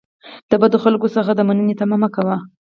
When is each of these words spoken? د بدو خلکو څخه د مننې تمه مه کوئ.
د 0.49 0.51
بدو 0.61 0.77
خلکو 0.83 1.07
څخه 1.15 1.31
د 1.35 1.41
مننې 1.47 1.73
تمه 1.79 1.97
مه 2.01 2.09
کوئ. 2.15 2.37